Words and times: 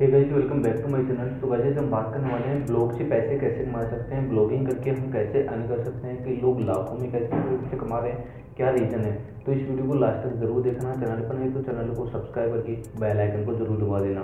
Hey 0.00 0.06
guys 0.06 0.28
welcome 0.32 0.60
back 0.62 0.76
to 0.82 0.88
my 0.88 1.02
channel 1.04 1.28
तो 1.40 1.48
guys 1.48 1.76
हम 1.78 1.88
बात 1.90 2.10
करने 2.12 2.32
वाले 2.32 2.44
हैं 2.46 2.66
ब्लॉग 2.66 2.92
से 2.98 3.04
पैसे 3.04 3.38
कैसे 3.38 3.64
कमा 3.64 3.82
सकते 3.84 4.14
हैं 4.14 4.28
ब्लॉगिंग 4.28 4.66
करके 4.66 4.90
हम 4.90 5.10
कैसे 5.12 5.42
अर्न 5.44 5.66
कर 5.68 5.82
सकते 5.84 6.08
हैं 6.08 6.22
कि 6.24 6.34
लोग 6.42 6.60
लाखों 6.66 6.98
में 6.98 7.10
कैसे 7.12 7.40
से 7.70 7.76
कमा 7.76 7.98
रहे 7.98 8.12
हैं, 8.12 8.44
क्या 8.56 8.70
रीज़न 8.70 9.00
है? 9.00 9.12
तो 9.46 9.52
इस 9.52 9.68
वीडियो 9.68 9.86
को 9.86 9.94
लास्ट 9.94 10.22
तक 10.26 10.36
ज़रूर 10.42 10.62
देखना 10.62 10.94
चैनल 10.94 11.22
पर 11.28 11.38
नहीं 11.38 11.52
तो 11.52 11.62
चैनल 11.62 11.90
को 11.94 12.06
सब्सक्राइब 12.10 12.52
करके 12.52 12.76
बेल 13.00 13.20
आइकन 13.20 13.44
को 13.44 13.54
ज़रूर 13.54 13.80
दबा 13.80 14.00
देना। 14.00 14.22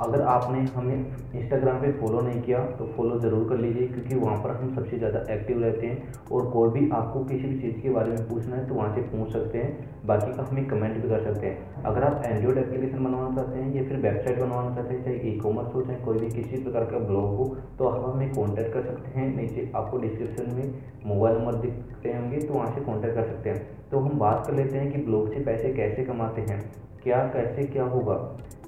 अगर 0.00 0.20
आपने 0.28 0.60
हमें 0.74 0.94
इंस्टाग्राम 0.94 1.80
पे 1.80 1.90
फॉलो 1.92 2.20
नहीं 2.20 2.40
किया 2.42 2.58
तो 2.76 2.86
फॉलो 2.96 3.18
ज़रूर 3.20 3.48
कर 3.48 3.58
लीजिए, 3.58 3.86
क्योंकि 3.88 4.14
वहाँ 4.16 4.36
पर 4.42 4.50
हम 4.52 4.74
सबसे 4.74 4.98
ज़्यादा 4.98 5.20
एक्टिव 5.32 5.62
रहते 5.62 5.86
हैं 5.86 6.12
और 6.32 6.50
कोई 6.50 6.70
भी 6.70 6.88
आपको 6.92 7.24
किसी 7.24 7.48
भी 7.48 7.60
चीज़ 7.60 7.80
के 7.82 7.90
बारे 7.90 8.10
में 8.10 8.28
पूछना 8.28 8.56
है 8.56 8.66
तो 8.68 8.74
वहाँ 8.74 8.94
से 8.94 9.02
पूछ 9.10 9.32
सकते 9.32 9.58
हैं। 9.58 9.92
बाकी 10.06 10.32
का 10.32 10.42
हमें 10.44 10.66
कमेंट 10.68 10.96
भी 11.02 11.08
कर 11.08 11.22
सकते 11.24 11.46
हैं। 11.46 11.82
अगर 11.84 12.04
आप 12.04 12.22
एंड्रॉयड 12.24 12.58
एप्लीकेशन 12.58 13.04
बनवाना 13.04 13.34
चाहते 13.36 13.58
हैं 13.58 13.74
या 13.74 13.82
फिर 13.84 13.96
वेबसाइट 13.98 14.40
बनवाना 14.40 14.74
चाहते 14.74 14.94
हैं, 14.94 15.04
चाहे 15.04 15.16
ई 15.26 15.38
कॉमर्स 15.40 15.74
हो, 15.74 15.82
चाहे 15.82 15.98
कोई 16.00 16.18
भी 16.18 16.30
किसी 16.32 16.62
प्रकार 16.64 16.84
का 16.86 16.98
ब्लॉग 17.00 17.36
हो 17.36 17.44
तो 17.78 17.88
आप 17.88 18.04
हमें 18.06 18.32
कॉन्टैक्ट 18.34 18.72
कर 18.74 18.82
सकते 18.84 19.18
हैं। 19.18 19.28
नीचे 19.36 19.70
आपको 19.76 19.98
डिस्क्रिप्शन 19.98 20.54
में 20.54 20.74
मोबाइल 21.06 21.36
नंबर 21.38 21.54
दिखते 21.60 22.12
होंगे 22.12 22.38
तो 22.38 22.54
वहाँ 22.54 22.74
से 22.74 22.80
कॉन्टैक्ट 22.82 23.14
कर 23.14 23.26
सकते 23.26 23.50
हैं। 23.50 23.88
तो 23.90 23.98
हम 24.00 24.18
बात 24.18 24.46
कर 24.46 24.54
लेते 24.54 24.78
हैं 24.78 24.90
कि 24.92 25.02
ब्लॉग 25.04 25.32
से 25.32 25.44
पैसे 25.44 25.72
कैसे 25.74 26.04
कमाते 26.04 26.42
हैं। 26.42 26.60
क्या, 27.02 27.18
कैसे, 27.28 27.66
क्या 27.66 27.84
होगा? 27.86 28.14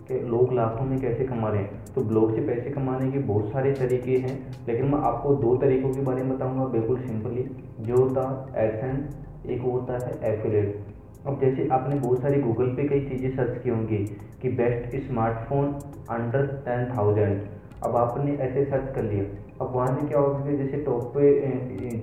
कि 0.08 0.20
लोग 0.20 0.52
लाखों 0.52 0.84
में 0.84 1.00
कैसे 1.00 1.24
कमा 1.24 1.48
रहे 1.48 1.62
हैं? 1.62 1.84
तो 1.94 2.02
ब्लॉग 2.02 2.34
से 2.34 2.40
पैसे 2.40 2.70
कमाने 2.70 3.10
के 3.12 3.18
बहुत 3.18 3.52
सारे 3.52 3.72
तरीके 3.72 4.16
हैं, 4.16 4.34
लेकिन 4.68 4.86
मैं 4.86 4.98
आपको 5.02 5.34
दो 5.34 5.56
तरीकों 5.56 5.92
के 5.94 6.00
बारे 6.00 6.22
में 6.22 6.36
बताऊँगा, 6.36 6.64
बिल्कुल 6.64 7.00
सिंपली। 7.00 7.48
जो 7.80 7.96
होता 7.96 8.28
है 8.28 8.66
एडसेंस 8.66 9.48
एक 9.50 9.62
होता 9.62 9.98
है 10.06 10.34
एफिलेट। 10.34 10.84
अब 11.26 11.40
जैसे 11.40 11.68
आपने 11.68 11.96
बहुत 11.96 12.22
सारी 12.22 12.40
गूगल 12.40 12.66
पे 12.66 12.88
कई 12.88 13.00
चीज़ें 13.00 13.36
सर्च 13.36 13.62
की 13.62 13.70
होंगी 13.70 13.98
कि 14.42 14.48
best 14.48 14.96
smartphone 15.06 15.66
under 16.10 16.46
ten 16.64 16.96
thousand. 16.96 17.40
अब 17.84 17.96
आपने 17.96 18.32
ऐसे 18.42 18.64
सर्च 18.64 18.94
कर 18.94 19.02
लिया 19.02 19.24
अब 19.60 19.72
वहाँ 19.74 19.94
से 19.96 20.06
क्या 20.08 20.18
होगा 20.18 20.44
कि 20.46 20.56
जैसे 20.56 20.76
टॉप 20.76 21.12
पे 21.16 21.32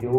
जो 0.02 0.11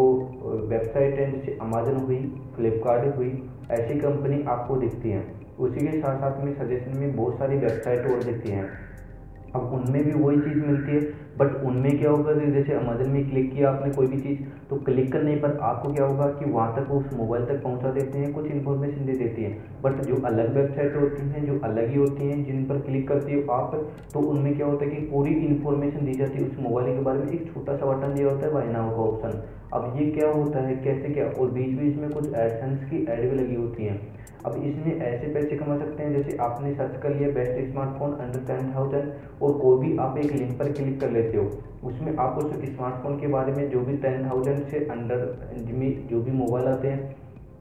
वेबसाइट 0.69 1.19
है, 1.19 1.31
जैसे 1.31 1.57
अमेजन 1.61 1.95
हुई 1.97 2.17
फ्लिपकार्ट 2.55 3.15
हुई, 3.17 3.31
ऐसी 3.71 3.99
कंपनी 3.99 4.41
आपको 4.47 4.75
दिखती 4.77 5.09
हैं। 5.09 5.23
उसी 5.57 5.87
के 5.87 5.99
साथ 5.99 6.17
साथ 6.19 6.43
में 6.43 6.53
सजेशन 6.55 6.97
में 6.97 7.15
बहुत 7.15 7.37
सारी 7.39 7.57
वेबसाइट 7.57 8.05
और 8.07 8.23
दिखती 8.23 8.51
हैं। 8.51 8.69
अब 9.55 9.73
उनमें 9.73 10.03
भी 10.03 10.11
वही 10.13 10.39
चीज़ 10.39 10.65
मिलती 10.65 10.91
है 10.91 11.23
बट 11.39 11.55
उनमें 11.65 11.97
क्या 11.99 12.09
होगा 12.11 12.33
कि 12.33 12.51
जैसे 12.51 12.73
अमेजन 12.73 13.09
में 13.11 13.29
क्लिक 13.29 13.51
किया 13.53 13.69
आपने 13.69 13.91
कोई 13.93 14.07
भी 14.07 14.19
चीज़ 14.19 14.39
तो 14.69 14.75
क्लिक 14.85 15.11
करने 15.11 15.35
पर 15.37 15.57
आपको 15.63 15.91
क्या 15.93 16.05
होगा 16.05 16.27
कि 16.29 16.49
वहाँ 16.51 16.75
तक 16.75 16.91
उस 16.91 17.13
मोबाइल 17.13 17.45
तक 17.45 17.61
पहुँचा 17.63 17.91
देते 17.91 18.19
हैं, 18.19 18.31
कुछ 18.33 18.45
इन्फॉर्मेशन 18.47 19.05
दे 19.05 19.13
देती 19.13 19.43
हैं। 19.43 19.81
बट 19.83 20.01
जो 20.03 20.21
अलग 20.25 20.55
वेबसाइट 20.55 20.95
होती 20.95 21.27
हैं, 21.29 21.45
जो 21.45 21.59
अलग 21.63 21.89
ही 21.89 21.97
होती 21.97 22.27
हैं, 22.27 22.43
जिन 22.45 22.65
पर 22.65 22.79
क्लिक 22.81 23.07
करते 23.07 23.33
हो 23.33 23.51
आप 23.53 23.75
तो 24.13 24.19
उनमें 24.29 24.55
क्या 24.55 24.67
होता 24.67 24.85
है 24.85 24.91
कि 24.91 25.01
पूरी 25.07 25.33
इन्फॉर्मेशन 25.47 26.05
दी 26.05 26.13
जाती 26.13 26.39
है 26.39 26.47
उस 26.47 26.59
मोबाइल 26.59 26.95
के 26.95 27.01
बारे 27.01 27.19
में। 27.19 27.27
एक 27.29 27.53
छोटा 27.53 27.77
सा 27.77 27.85
बटन 27.85 28.13
दिया 28.13 28.29
होता 28.29 28.45
है 28.45 28.53
बाय 28.53 28.67
नाउ 28.71 28.89
का 28.89 29.03
ऑप्शन 29.03 29.41
अब 29.73 29.95
ये 29.99 30.05
क्या 30.11 30.29
होता 30.29 30.59
है, 30.59 30.75
कैसे 30.77 31.09
क्या? 31.09 31.25
और 31.25 31.49
बीच 31.51 31.77
बीच 31.77 31.95
में 31.97 32.09
कुछ 32.09 32.33
एडसेंस 32.35 32.83
की 32.89 32.97
एड 33.03 33.29
भी 33.29 33.35
लगी 33.37 33.55
होती 33.55 33.85
हैं। 33.85 33.99
अब 34.45 34.55
इसमें 34.63 34.95
ऐसे 34.95 35.27
पैसे 35.33 35.55
कमा 35.57 35.77
सकते 35.77 36.03
हैं, 36.03 36.11
जैसे 36.13 36.37
आपने 36.37 36.73
सर्च 36.73 37.01
कर 37.03 37.15
लिया 37.15 37.29
best 37.31 37.71
smartphone 37.71 38.11
under 38.15 38.39
ten 38.47 38.71
thousand 38.75 38.94
और 39.41 39.57
कोई 39.59 39.77
भी 39.79 39.97
आप 39.97 40.17
एक 40.17 40.31
लिंक 40.31 40.57
पर 40.59 40.71
क्लिक 40.71 40.99
कर 40.99 41.11
लेते 41.11 41.37
हो, 41.37 41.43
उसमें 41.83 42.15
आप 42.17 42.37
उस 42.37 42.53
स्मार्टफ़ोन 42.65 43.19
के 43.19 43.27
बारे 43.27 43.51
में 43.53 43.69
जो 43.69 43.81
भी 43.81 43.97
टेन 43.97 44.29
थाउज़ेंड 44.29 44.63
से 44.65 44.85
अंडर 44.87 45.25
जो 46.09 46.21
भी 46.21 46.31
मोबाइल 46.33 46.67
आते 46.67 46.87
हैं, 46.87 47.15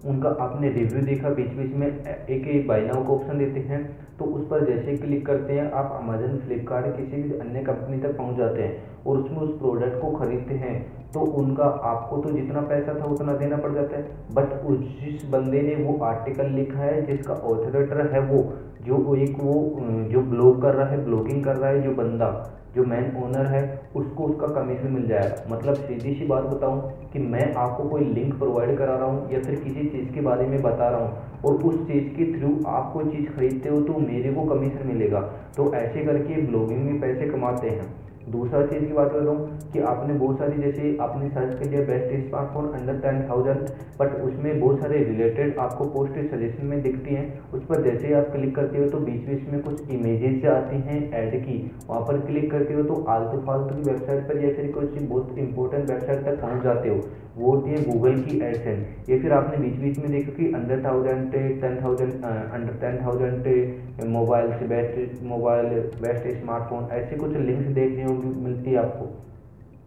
उनका 0.05 0.28
आपने 0.41 0.70
रिव्यू 0.70 1.02
देखा 1.02 1.28
बीच 1.30 1.52
बीच 1.52 1.75
में 1.75 1.86
एक 1.86 2.47
एक 2.47 2.67
बाई 2.69 2.80
नाउ 2.83 3.05
का 3.05 3.12
ऑप्शन 3.12 3.39
देते 3.39 3.61
हैं 3.69 3.84
तो 4.19 4.25
उस 4.27 4.47
पर 4.48 4.64
जैसे 4.67 4.97
क्लिक 4.97 5.25
करते 5.27 5.52
हैं, 5.52 5.70
आप 5.72 5.92
अमेजन 5.95 6.39
फ्लिपकार्ट 6.39 6.97
किसी 6.97 7.22
भी 7.22 7.39
अन्य 7.39 7.62
कंपनी 7.64 7.98
तक 8.00 8.17
पहुँच 8.19 8.36
जाते 8.36 8.62
हैं 8.62 9.02
और 9.06 9.19
उसमें 9.19 9.39
उस 9.39 9.58
प्रोडक्ट 9.58 10.00
को 10.02 10.11
खरीदते 10.19 10.55
हैं। 10.56 10.75
तो 11.15 11.20
उनका, 11.20 11.65
आपको 11.65 12.17
तो 12.19 12.31
जितना 12.31 12.61
पैसा 12.62 12.95
था 12.95 13.05
उतना 13.07 13.33
देना 13.34 13.57
पड़ 13.57 13.73
जाता 13.75 13.97
है। 13.97 14.35
बट 14.35 14.52
उस 14.67 14.79
जिस 15.01 15.25
बंदे 15.30 15.63
ने 15.63 15.75
वो 15.77 15.98
आर्टिकल 16.05 16.51
लिखा 16.52 16.80
है, 16.80 17.05
जिसका 17.07 17.35
ऑथरेटर 17.35 18.07
है 18.13 18.20
वो, 18.23 18.42
जो 18.83 19.14
एक 19.17 19.36
वो, 19.41 19.55
जो 20.11 20.20
ब्लॉग 20.23 20.61
कर 20.63 20.75
रहा 20.75 20.89
है 20.89 21.05
ब्लॉगिंग 21.05 21.45
कर 21.45 21.57
रहा 21.57 21.70
है 21.70 21.83
जो 21.83 21.91
बंदा, 21.95 22.29
जो 22.77 22.85
मैन 22.85 23.05
ओनर 23.17 23.47
है, 23.47 23.63
उसको 23.97 24.25
उसका 24.25 24.47
कमीशन 24.55 24.91
मिल 24.92 25.07
जाएगा। 25.08 25.45
मतलब 25.51 25.75
सीधी 25.77 26.14
सी 26.14 26.27
बात 26.27 26.45
बताऊँ 26.45 27.11
कि 27.13 27.19
मैं 27.19 27.52
आपको 27.55 27.89
कोई 27.89 28.05
लिंक 28.05 28.35
प्रोवाइड 28.39 28.77
करा 28.79 28.96
रहा 28.96 29.07
हूँ 29.07 29.31
या 29.33 29.41
फिर 29.41 29.55
किसी 29.57 29.85
चीज़ 29.86 30.13
के 30.14 30.20
बारे 30.20 30.46
में 30.46 30.61
बता 30.63 30.89
रहा 30.89 31.01
हूँ, 31.01 31.42
और 31.45 31.63
उस 31.63 31.86
चीज़ 31.89 32.08
के 32.17 32.33
थ्रू 32.33 32.51
आप 32.69 32.92
कोई 32.92 33.05
चीज़ 33.07 33.31
खरीदते 33.31 33.69
हो 33.69 33.81
तो 33.83 33.98
मेरे 34.01 34.33
को 34.35 34.45
कमीशन 34.45 34.86
मिलेगा। 34.86 35.20
तो 35.57 35.73
ऐसे 35.75 36.05
करके 36.05 36.41
ब्लॉगिंग 36.42 36.85
में 36.85 37.01
पैसे 37.01 37.29
कमाते 37.31 37.69
हैं। 37.70 37.92
दूसरा 38.29 38.61
चीज़ 38.67 38.85
की 38.85 38.92
बात 38.92 39.11
कर 39.12 39.18
रहा 39.18 39.35
हूँ 39.35 39.70
कि 39.73 39.80
आपने 39.89 40.14
बहुत 40.14 40.39
सारी 40.39 40.62
जैसे 40.62 40.96
आपने 41.02 41.29
सर्च 41.30 41.58
कर 41.58 41.70
लिया 41.70 41.80
best 41.86 42.29
smartphone 42.29 42.68
under 42.74 42.98
ten 43.01 43.20
thousand 43.29 43.68
but 43.98 44.14
उसमें 44.20 44.61
बहुत 44.61 44.80
सारे 44.80 45.02
रिलेटेड 45.05 45.58
आपको 45.58 45.85
पोस्ट 45.90 46.14
सजेशन 46.30 46.67
में 46.67 46.80
दिखती 46.83 47.14
हैं। 47.14 47.27
उस 47.52 47.64
पर 47.64 47.83
जैसे 47.83 48.07
ही 48.07 48.13
आप 48.13 48.30
क्लिक 48.33 48.55
करते 48.57 48.79
हो 48.79 48.89
तो 48.90 48.98
बीच 49.01 49.27
बीच 49.27 49.48
में 49.48 49.61
कुछ 49.63 49.90
इमेजेस 49.90 50.45
आती 50.52 50.80
हैं 50.86 51.01
ऐड 51.14 51.36
की। 51.42 51.58
वहाँ 51.89 52.01
पर 52.02 52.20
क्लिक 52.27 52.51
करते 52.51 52.74
हो 52.74 52.83
तो 52.84 53.02
आलतू 53.11 53.40
फालतू 53.46 53.74
की 53.74 53.90
वेबसाइट 53.90 54.29
पर 54.29 54.45
या 54.45 54.55
फिर 54.57 54.73
कुछ 54.73 55.02
बहुत 55.02 55.39
इंपॉर्टेंट 55.39 55.90
वेबसाइट 55.90 56.24
तक 56.24 56.40
पहुँच 56.42 56.63
जाते 56.64 56.89
हो। 56.89 57.02
वो 57.36 57.51
होती 57.51 57.70
है 57.70 57.79
गूगल 57.84 58.20
की 58.23 58.36
एडसेंस 58.45 59.08
या 59.11 59.18
फिर 59.23 59.33
आपने 59.33 59.57
बीच 59.58 59.79
बीच 59.79 59.98
में 59.98 60.11
देखा 60.11 60.33
कि 60.33 60.52
under 60.55 60.84
thousand 60.84 61.33
ten 61.33 61.80
thousand 61.83 62.13
under 62.24 62.74
ten 62.80 62.98
thousand 63.05 64.07
mobile 64.08 64.51
से 64.58 64.67
बेस्ट 64.67 65.23
मोबाइल 65.24 65.67
बेस्ट 66.02 66.29
स्मार्टफ़ोन 66.36 66.89
ऐसे 66.92 67.17
कुछ 67.17 67.36
लिंक्स 67.39 67.67
देखने 67.74 68.05
होंगे 68.14 68.41
मिलती 68.41 68.70
है 68.70 68.77
आपको। 68.79 69.13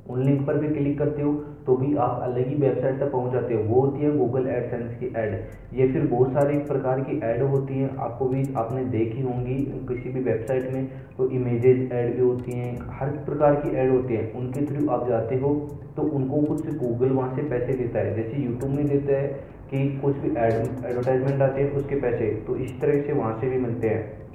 उन 0.05 0.23
लिंक 0.23 0.45
पर 0.47 0.57
भी 0.57 0.67
क्लिक 0.69 0.97
करते 0.99 1.21
हो 1.21 1.33
तो 1.65 1.75
भी 1.77 1.95
आप 1.97 2.19
अलग 2.23 2.47
ही 2.47 2.55
वेबसाइट 2.55 2.99
तक 2.99 3.11
पहुँच 3.11 3.33
जाते 3.33 3.53
हो। 3.53 3.63
वो 3.63 3.79
होती 3.81 4.03
है 4.03 4.11
गूगल 4.17 4.45
एडसेंस 4.47 4.93
की 4.99 5.07
ऐड 5.17 5.33
ये 5.73 5.88
फिर 5.88 6.05
बहुत 6.07 6.31
सारी 6.33 6.57
प्रकार 6.59 6.99
की 6.99 7.19
ऐड 7.21 7.41
होती 7.43 7.79
हैं। 7.79 7.89
आपको 7.97 8.25
भी, 8.25 8.43
आपने 8.57 8.83
देखी 8.88 9.21
होंगी 9.21 9.55
किसी 9.89 10.09
भी 10.09 10.19
वेबसाइट 10.21 10.71
में 10.73 10.88
तो 11.17 11.29
इमेजेस 11.31 11.91
ऐड 11.91 12.15
भी 12.15 12.21
होती 12.21 12.51
हैं। 12.51 12.77
हर 12.99 13.09
प्रकार 13.25 13.55
की 13.55 13.75
ऐड 13.75 13.91
होती 13.91 14.13
है। 14.13 14.31
उनके 14.35 14.65
थ्रू 14.65 14.88
आप 14.89 15.07
जाते 15.09 15.35
हो 15.35 15.53
तो 15.95 16.03
उनको 16.11 16.41
कुछ 16.44 16.75
गूगल 16.77 17.11
वहाँ 17.11 17.35
से 17.35 17.44
पैसे 17.49 17.73
देता 17.73 17.99
है। 17.99 18.15
जैसे 18.15 18.44
यूट्यूब 18.44 18.71
में 18.71 18.88
देता 18.88 19.13
है 19.13 19.27
कि 19.71 19.88
कुछ 19.99 20.17
भी 20.17 20.29
एडवर्टाइजमेंट 20.29 21.41
आते 21.41 21.61
हैं, 21.61 21.71
उसके 21.71 21.95
पैसे। 22.01 22.31
तो 22.47 22.55
इस 22.57 22.79
तरह 22.81 23.01
से 23.01 23.13
वहाँ 23.13 23.38
से 23.41 23.49
भी 23.49 23.57
मिलते 23.57 23.89
हैं। 23.89 24.26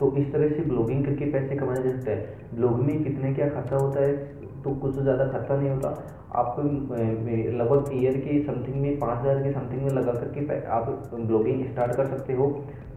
तो 0.00 0.12
इस 0.16 0.32
तरह 0.32 0.48
से 0.48 0.62
ब्लॉगिंग 0.64 1.04
करके 1.04 1.30
पैसे 1.32 1.56
कमाए 1.56 1.82
जा 1.82 1.90
सकता 1.90 2.10
है। 2.10 2.50
ब्लॉग 2.54 2.80
में 2.80 3.02
कितने 3.04 3.32
क्या 3.34 3.48
खर्चा 3.50 3.76
होता 3.76 4.00
है 4.00 4.16
तो 4.62 4.74
कुछ 4.76 4.94
ज़्यादा 4.96 5.26
खर्चा 5.28 5.56
नहीं 5.56 5.70
होता। 5.70 5.88
आप 6.34 6.56
लगभग 6.58 7.90
ईयर 7.94 8.16
के 8.18 8.42
समथिंग 8.44 8.76
में, 8.76 8.98
पाँच 8.98 9.18
हज़ार 9.20 9.42
के 9.42 9.52
समथिंग 9.52 9.82
में 9.82 9.90
लगा 9.92 10.12
करके 10.14 10.64
आप 10.68 10.88
ब्लॉगिंग 11.14 11.64
स्टार्ट 11.66 11.96
कर 11.96 12.06
सकते 12.08 12.32
हो। 12.32 12.48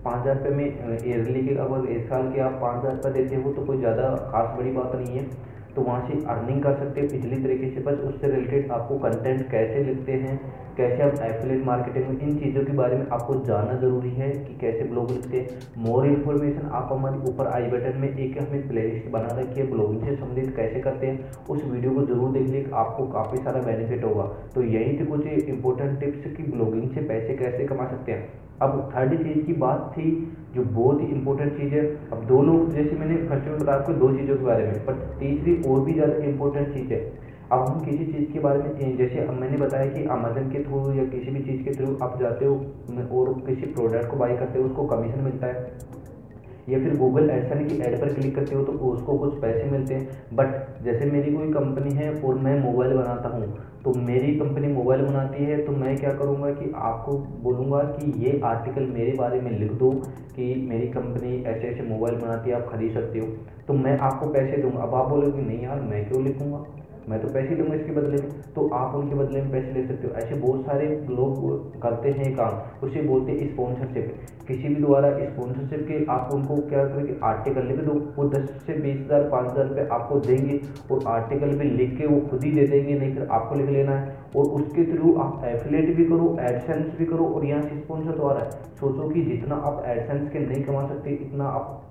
पाँच 0.04 0.22
हज़ार 0.22 0.38
रुपये 0.38 0.52
में 0.52 1.00
ईयरली 1.06 1.48
के, 1.48 1.56
अगर 1.58 1.90
एक 1.92 2.08
साल 2.08 2.32
के 2.34 2.40
आप 2.42 2.58
पाँच 2.62 2.78
हज़ार 2.78 2.96
रुपये 2.96 3.12
देते 3.14 3.36
हो 3.36 3.52
तो 3.54 3.66
कोई 3.66 3.78
ज़्यादा 3.78 4.10
खास 4.32 4.58
बड़ी 4.58 4.72
बात 4.72 4.96
नहीं 4.96 5.18
है। 5.18 5.26
तो 5.76 5.82
वहाँ 5.82 6.08
से 6.08 6.14
अर्निंग 6.30 6.62
कर 6.64 6.74
सकते 6.76 7.02
हैं 7.02 7.10
पिछली 7.10 7.42
तरीके 7.44 7.70
से, 7.70 7.82
बस 7.82 8.00
उससे 8.06 8.28
रिलेटेड 8.28 8.72
आपको 8.72 8.98
कंटेंट 9.00 9.50
कैसे 9.52 9.84
लिखते 9.84 10.12
हैं, 10.14 10.40
कैसे 10.78 11.04
आप 11.04 11.22
एफिलेट 11.24 11.66
मार्केटिंग 11.66 12.08
में, 12.08 12.20
इन 12.20 12.38
चीज़ों 12.40 12.64
के 12.66 12.74
बारे 12.74 12.98
में 12.98 13.06
आपको 13.10 13.36
जानना 13.46 13.74
ज़रूरी 13.80 14.10
है 14.12 14.30
कि 14.32 14.58
कैसे 14.62 14.84
ब्लॉग 14.84 15.12
लिखते 15.12 15.38
हैं। 15.38 15.84
मोर 15.86 16.08
इन्फॉर्मेशन 16.08 16.70
आप 16.72 16.90
हमारे 16.92 17.18
ऊपर 17.32 17.48
आई 17.48 17.68
बटन 17.70 17.98
में 17.98 18.08
एक 18.10 18.38
हमें 18.40 18.68
प्ले 18.68 18.82
लिस्ट 18.84 19.10
बना 19.12 19.40
रखी 19.40 19.60
है 19.60 19.70
ब्लॉगिंग 19.72 20.02
से 20.02 20.16
संबंधित 20.16 20.56
कैसे 20.56 20.80
करते 20.80 21.08
हैं। 21.08 21.32
उस 21.50 21.64
वीडियो 21.66 21.94
को 21.94 22.06
ज़रूर 22.06 22.32
देख 22.32 22.44
लीजिए 22.44 22.70
आपको 22.74 23.08
काफ़ी 23.14 23.44
सारा 23.44 23.62
बेनिफिट 23.62 24.04
होगा। 24.04 24.30
तो 24.56 24.64
यही 24.64 25.00
थी 25.00 25.06
कुछ 25.06 25.26
इंपॉर्टेंट 25.26 26.00
टिप्स 26.00 26.36
कि 26.38 26.52
ब्लॉगिंग 26.52 26.90
से 26.90 27.02
पैसे 27.08 27.38
कैसे 27.38 27.66
कमा 27.66 27.88
सकते 27.90 28.12
हैं। 28.12 28.30
अब 28.62 28.92
थर्ड 28.96 29.16
चीज़ 29.18 29.46
की 29.46 29.54
बात 29.54 29.92
थी, 29.94 30.10
जो 30.56 30.64
बहुत 30.64 31.02
ही 31.02 31.06
इंपॉर्टेंट 31.08 31.58
चीज़ 31.58 31.74
है। 31.74 31.86
अब 32.14 32.26
दो 32.28 32.42
लोग, 32.44 32.70
जैसे 32.72 32.96
मैंने 32.96 33.16
फ़र्स्ट 33.28 33.48
में 33.48 33.58
बताया 33.60 33.78
आपको 33.80 33.94
दो 33.96 34.12
चीज़ों 34.18 34.36
के 34.36 34.44
बारे 34.46 34.66
में 34.66 34.86
पर 34.86 34.94
तीसरी 35.20 35.56
और 35.64 35.82
भी 35.82 35.94
ज़्यादा 35.94 36.24
इंपॉर्टेंट 36.26 36.74
चीज़ 36.74 36.94
है। 36.94 37.00
अब 37.52 37.60
हम 37.62 37.80
किसी 37.86 38.06
चीज़ 38.06 38.32
के 38.34 38.40
बारे 38.40 38.60
में, 38.60 38.98
जैसे 38.98 39.20
अब 39.20 39.34
मैंने 39.34 39.58
बताया 39.58 39.86
कि 39.92 40.04
अमेजन 40.10 40.50
के 40.52 40.64
थ्रू 40.64 40.94
या 40.94 41.06
किसी 41.08 41.32
भी 41.32 41.44
चीज़ 41.44 41.64
के 41.64 41.74
थ्रू 41.76 41.98
आप 42.04 42.20
जाते 42.22 42.46
हो, 42.46 42.56
और 43.14 43.34
किसी 43.48 43.72
प्रोडक्ट 43.74 44.12
को 44.12 44.18
बाई 44.18 44.38
करते 44.38 44.60
हो, 44.60 44.66
उसको 44.66 44.86
कमीशन 44.88 45.20
मिलता 45.22 45.48
है। 45.48 45.90
या 46.72 46.80
फिर 46.80 46.98
गूगल 46.98 47.30
एडसन 47.30 47.66
की 47.68 47.80
ऐड 47.80 48.00
पर 48.02 48.14
क्लिक 48.14 48.36
करते 48.36 48.56
हो 48.56 48.64
तो 48.64 48.72
उसको 48.90 49.18
कुछ 49.18 49.40
पैसे 49.42 49.70
मिलते 49.72 49.94
हैं। 49.94 50.08
बट 50.34 50.84
जैसे 50.84 51.06
मेरी 51.06 51.34
कोई 51.34 51.52
कंपनी 51.54 51.94
है 51.94 52.14
और 52.14 52.40
मैं 52.40 52.60
मोबाइल 52.60 52.94
बनाता 52.94 53.30
हूँ 53.30 53.54
तो 53.84 53.94
मेरी 54.00 54.36
कंपनी 54.36 54.68
मोबाइल 54.68 55.02
बनाती 55.02 55.44
है 55.44 55.58
तो 55.66 55.72
मैं 55.74 55.96
क्या 55.98 56.14
करूँगा 56.14 56.50
कि 56.52 56.72
आपको 56.76 57.18
बोलूँगा 57.44 57.80
कि 57.92 58.12
ये 58.26 58.40
आर्टिकल 58.46 58.86
मेरे 58.90 59.14
बारे 59.14 59.40
में 59.42 59.52
लिख 59.52 59.72
दो 59.74 59.92
कि 60.36 60.54
मेरी 60.70 60.88
कंपनी 60.88 61.36
ऐसे 61.44 61.68
ऐसे 61.68 61.84
मोबाइल 61.84 62.16
बनाती 62.16 62.50
है, 62.50 62.56
आप 62.56 62.68
खरीद 62.68 62.94
सकते 62.94 63.20
हो। 63.20 63.28
तो 63.68 63.74
मैं 63.76 63.98
आपको 64.00 64.28
पैसे 64.28 64.58
दूँगा। 64.58 64.82
अब 64.82 64.94
आप 64.96 65.10
बोलोगे 65.10 65.42
नहीं 65.42 65.62
यार, 65.62 65.82
मैं 65.82 66.08
क्यों 66.10 66.24
लिखूँगा? 66.24 66.64
मैं 67.10 67.20
तो 67.22 67.28
पैसे 67.30 67.56
लूँगा 67.56 67.76
इसके 67.76 67.92
बदले 67.92 68.18
में। 68.18 68.42
तो 68.54 68.68
आप 68.76 68.96
उनके 68.96 69.16
बदले 69.16 69.42
में 69.42 69.52
पैसे 69.52 69.72
ले 69.74 69.86
सकते 69.88 70.08
हो। 70.08 70.14
ऐसे 70.16 70.36
बहुत 70.38 70.66
सारे 70.66 70.88
लोग 71.12 71.80
करते 71.82 72.10
हैं 72.12 72.34
काम। 72.36 72.88
उसे 72.88 73.02
बोलते 73.04 73.32
हैं 73.32 73.48
स्पॉन्सरशिप 73.48 74.14
किसी 74.48 74.68
भी 74.68 74.76
द्वारा 74.76 75.10
स्पॉन्सरशिप 75.20 75.86
के 75.88 76.06
आप 76.12 76.30
उनको 76.34 76.56
क्या 76.70 76.84
करेंगे? 76.86 77.18
आर्टिकल 77.24 77.68
लिखे 77.68 77.86
तो 77.86 77.94
वो 78.18 78.28
दस 78.30 78.50
से 78.68 78.74
बीस 78.76 78.98
हज़ार, 78.98 79.28
पाँच 79.30 79.52
हज़ार 79.52 79.68
रुपये 79.68 79.88
आपको 79.90 80.20
देंगे 80.22 80.60
और 80.92 81.08
आर्टिकल 81.10 81.56
भी 81.58 81.70
लिख 81.72 81.98
के 81.98 82.08
वो 82.08 82.20
खुद 82.30 82.44
ही 82.44 82.52
दे 82.52 82.68
देंगे, 82.68 82.94
नहीं 82.96 83.14
फिर 83.14 83.28
आपको 83.32 83.56
लिख 83.56 83.70
लेना 83.70 83.92
है। 83.92 84.20
और 84.36 84.46
उसके 84.62 84.86
थ्रू 84.92 85.16
आप 85.20 85.44
एफिलेट 85.46 85.96
भी 85.96 86.06
करो 86.06 86.36
एडसेंस 86.42 86.98
भी 86.98 87.06
करो 87.06 87.26
और 87.28 87.46
यहाँ 87.46 87.62
से 87.62 87.78
स्पॉन्सर 87.78 88.18
तो 88.18 88.30
है 88.30 88.50
सोचो 88.52 89.10
कि 89.10 89.22
जितना 89.24 89.56
आप 89.58 89.84
एडसेंस 89.88 90.30
के 90.32 90.40
नहीं 90.40 90.64
कमा 90.64 90.88
सकते, 90.88 91.10
इतना 91.12 91.46
आप 91.46 91.82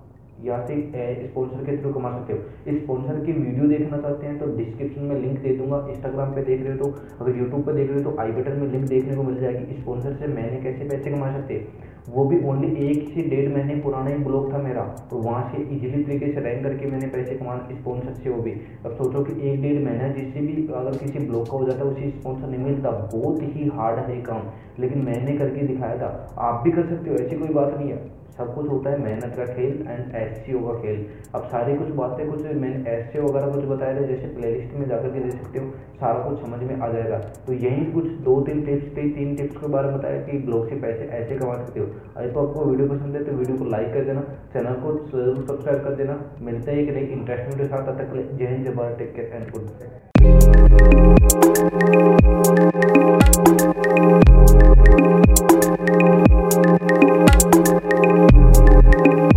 यहाँ 0.43 0.67
फिर 0.67 1.27
स्पॉन्सर 1.27 1.65
के 1.65 1.77
थ्रू 1.77 1.93
कमा 1.93 2.11
सकते 2.11 2.33
हो। 2.33 2.77
स्पॉन्सर 2.77 3.25
की 3.25 3.33
वीडियो 3.35 3.69
देखना 3.69 3.99
चाहते 3.99 4.27
हैं 4.27 4.39
तो 4.39 4.47
डिस्क्रिप्शन 4.57 5.03
में 5.03 5.17
लिंक 5.17 5.39
दे 5.39 5.55
दूँगा 5.57 5.87
इंस्टाग्राम 5.91 6.35
पे 6.35 6.43
देख 6.45 6.63
रहे 6.63 6.73
हो 6.73 6.79
तो 6.79 7.21
अगर 7.21 7.39
यूट्यूब 7.39 7.63
पे 7.67 7.73
देख 7.73 7.91
रहे 7.91 8.03
हो 8.03 8.11
तो 8.11 8.17
आई 8.21 8.33
बटन 8.33 8.59
में 8.59 8.67
लिंक 8.69 8.89
देखने 8.89 9.17
को 9.17 9.23
मिल 9.23 9.41
जाएगी। 9.41 9.81
स्पॉन्सर 9.81 10.15
से 10.15 10.27
मैंने 10.29 10.61
कैसे 10.63 10.89
पैसे 10.89 11.11
कमा 11.11 11.33
सकते 11.33 11.65
वो 12.09 12.25
भी 12.25 12.39
ओनली 12.49 12.69
एक 12.85 13.09
से 13.09 13.23
डेढ़ 13.31 13.49
महीने 13.55 13.75
पुराना 13.83 14.11
ही 14.11 14.17
ब्लॉग 14.19 14.53
था 14.53 14.59
मेरा 14.59 14.83
तो 15.11 15.17
वहाँ 15.19 15.43
से 15.51 15.63
इजीली 15.65 16.03
तरीके 16.05 16.33
से 16.33 16.41
रैंक 16.41 16.63
करके 16.63 16.87
मैंने 16.91 17.07
पैसे 17.09 17.35
कमाना 17.35 17.69
स्पॉन्सर 17.73 18.15
से 18.15 18.31
वो 18.31 18.43
भी। 18.43 18.51
अब 18.85 18.93
सोचो 18.93 19.23
कि 19.25 19.33
एक 19.51 19.61
डेढ़ 19.63 19.83
महीना 19.85 20.09
जिससे 20.13 20.41
भी 20.41 20.67
अगर 20.75 20.97
किसी 20.99 21.27
ब्लॉग 21.27 21.45
का 21.47 21.57
हो 21.57 21.67
जाता 21.67 21.79
है, 21.79 21.91
उसी 21.91 22.11
स्पॉन्सर 22.11 22.49
नहीं 22.49 22.65
मिलता। 22.65 22.91
बहुत 23.15 23.43
ही 23.45 23.69
हार्ड 23.75 23.99
है 24.01 24.17
काम। 24.23 24.51
लेकिन 24.79 25.05
मैंने 25.05 25.37
करके 25.39 25.67
दिखाया 25.67 25.99
था। 25.99 26.09
आप 26.41 26.63
भी 26.65 26.71
कर 26.71 26.87
सकते 26.87 27.11
हो, 27.11 27.17
ऐसी 27.17 27.37
कोई 27.37 27.55
बात 27.55 27.77
नहीं 27.79 27.91
है। 27.91 27.99
सब 28.37 28.55
कुछ 28.55 28.69
होता 28.69 28.91
है, 28.91 28.99
मेहनत 28.99 29.35
का 29.37 29.45
खेल 29.47 29.85
एंड 29.89 30.15
एस 30.31 30.45
का 30.49 30.75
खेल। 30.81 30.99
अब 31.35 31.43
सारी 31.49 31.77
कुछ 31.77 31.89
बातें 31.97 32.23
कुछ 32.31 32.43
मैंने 32.45 32.91
एस 32.91 33.17
वगैरह 33.19 33.53
कुछ 33.53 33.65
बताया 33.67 33.97
था, 33.97 34.07
जैसे 34.07 34.27
प्लेलिस्ट 34.35 34.75
में 34.75 34.89
जाकर 34.89 35.09
के 35.11 35.21
दे 35.21 35.31
सकते 35.31 35.59
हो, 35.59 35.67
सारा 36.01 36.19
कुछ 36.21 36.41
समझ 36.41 36.61
में 36.63 36.75
आ 36.77 36.89
जाएगा। 36.89 37.19
तो 37.47 37.53
यही 37.55 37.85
कुछ 37.93 38.07
दो 38.25 38.41
तीन 38.43 38.65
टिप्स 38.67 38.97
थे 38.97 39.03
तीन 39.11 39.35
टिप्स 39.37 39.57
के 39.57 39.69
बारे 39.69 39.89
में 39.89 39.97
बताया 39.99 40.21
कि 40.23 40.39
ब्लॉग 40.41 40.69
से 40.69 40.77
पैसे 40.81 41.05
ऐसे 41.19 41.37
कमा 41.39 41.55
सकते 41.57 41.81
हो। 41.81 41.87
अगर 42.17 42.31
तो 42.31 42.47
आपको 42.47 42.65
वीडियो 42.65 42.89
पसंद 42.89 43.17
है 43.17 43.25
तो 43.25 43.33
वीडियो 43.33 43.57
को 43.59 43.65
लाइक 43.71 43.93
कर 43.95 44.05
देना 44.05 44.23
चैनल 44.53 44.75
को 44.83 44.93
ज़रूर 45.09 45.37
सब्सक्राइब 45.47 45.81
कर 45.85 45.95
देना। 45.97 46.15
मिलते 46.43 46.71
हैं 46.71 46.79
एक 46.79 46.89
नई 46.97 47.05
इंटरेस्टिंग 47.19 47.53
वीडियो 47.53 47.69
साथ 47.69 47.83
तक 47.99 48.09
जय 48.39 48.47
हिंद, 48.47 48.65
जय 48.65 48.73
Bharat 48.73 48.99
take 48.99 49.15
care 49.15 49.29
and 49.35 49.45
good 49.53 49.67